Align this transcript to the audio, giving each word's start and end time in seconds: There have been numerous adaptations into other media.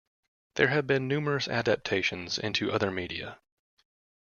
There 0.55 0.69
have 0.69 0.87
been 0.87 1.07
numerous 1.07 1.47
adaptations 1.47 2.39
into 2.39 2.71
other 2.71 2.89
media. 2.89 3.37